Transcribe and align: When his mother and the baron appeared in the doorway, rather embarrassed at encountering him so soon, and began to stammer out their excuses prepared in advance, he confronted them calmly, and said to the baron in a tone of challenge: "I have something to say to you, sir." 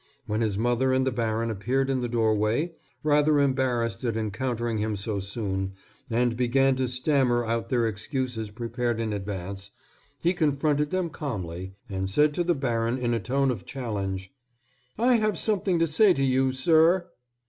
When 0.25 0.41
his 0.41 0.57
mother 0.57 0.93
and 0.93 1.05
the 1.05 1.11
baron 1.11 1.51
appeared 1.51 1.87
in 1.87 1.99
the 1.99 2.07
doorway, 2.09 2.73
rather 3.03 3.39
embarrassed 3.39 4.03
at 4.03 4.17
encountering 4.17 4.79
him 4.79 4.95
so 4.95 5.19
soon, 5.19 5.73
and 6.09 6.35
began 6.35 6.75
to 6.77 6.87
stammer 6.87 7.45
out 7.45 7.69
their 7.69 7.85
excuses 7.85 8.49
prepared 8.49 8.99
in 8.99 9.13
advance, 9.13 9.69
he 10.23 10.33
confronted 10.33 10.89
them 10.89 11.11
calmly, 11.11 11.75
and 11.87 12.09
said 12.09 12.33
to 12.33 12.43
the 12.43 12.55
baron 12.55 12.97
in 12.97 13.13
a 13.13 13.19
tone 13.19 13.51
of 13.51 13.63
challenge: 13.67 14.33
"I 14.97 15.17
have 15.17 15.37
something 15.37 15.77
to 15.77 15.85
say 15.85 16.13
to 16.13 16.23
you, 16.23 16.51
sir." 16.51 17.07